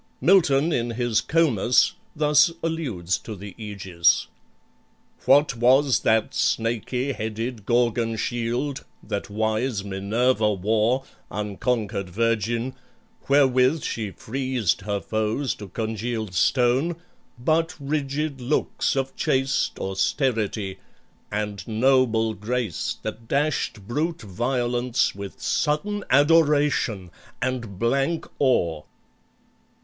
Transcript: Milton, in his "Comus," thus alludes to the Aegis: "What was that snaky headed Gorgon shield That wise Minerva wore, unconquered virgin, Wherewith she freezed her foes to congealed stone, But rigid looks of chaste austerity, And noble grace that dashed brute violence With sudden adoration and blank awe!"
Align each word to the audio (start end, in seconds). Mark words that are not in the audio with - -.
Milton, 0.19 0.73
in 0.73 0.89
his 0.89 1.21
"Comus," 1.21 1.93
thus 2.15 2.51
alludes 2.63 3.19
to 3.19 3.35
the 3.35 3.53
Aegis: 3.55 4.25
"What 5.25 5.55
was 5.57 5.99
that 5.99 6.33
snaky 6.33 7.11
headed 7.11 7.67
Gorgon 7.67 8.15
shield 8.17 8.83
That 9.03 9.29
wise 9.29 9.83
Minerva 9.83 10.53
wore, 10.53 11.03
unconquered 11.29 12.09
virgin, 12.09 12.73
Wherewith 13.29 13.83
she 13.83 14.09
freezed 14.09 14.81
her 14.81 14.99
foes 14.99 15.53
to 15.53 15.67
congealed 15.67 16.33
stone, 16.33 16.95
But 17.37 17.75
rigid 17.79 18.41
looks 18.41 18.95
of 18.95 19.15
chaste 19.15 19.77
austerity, 19.77 20.79
And 21.31 21.63
noble 21.67 22.33
grace 22.33 22.97
that 23.03 23.27
dashed 23.27 23.87
brute 23.87 24.23
violence 24.23 25.13
With 25.13 25.39
sudden 25.39 26.03
adoration 26.09 27.11
and 27.39 27.77
blank 27.77 28.25
awe!" 28.39 28.81